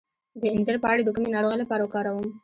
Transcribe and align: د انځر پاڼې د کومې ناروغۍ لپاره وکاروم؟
د 0.41 0.43
انځر 0.55 0.75
پاڼې 0.83 1.01
د 1.05 1.09
کومې 1.15 1.29
ناروغۍ 1.35 1.57
لپاره 1.59 1.81
وکاروم؟ 1.83 2.27